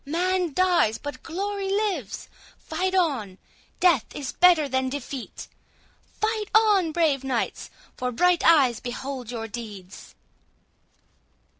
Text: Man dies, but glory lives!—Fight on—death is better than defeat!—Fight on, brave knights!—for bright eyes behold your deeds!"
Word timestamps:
Man 0.03 0.53
dies, 0.53 0.97
but 0.97 1.21
glory 1.21 1.69
lives!—Fight 1.71 2.95
on—death 2.95 4.15
is 4.15 4.31
better 4.31 4.67
than 4.67 4.89
defeat!—Fight 4.89 6.49
on, 6.55 6.91
brave 6.91 7.23
knights!—for 7.23 8.11
bright 8.11 8.43
eyes 8.43 8.79
behold 8.79 9.29
your 9.29 9.47
deeds!" 9.47 10.15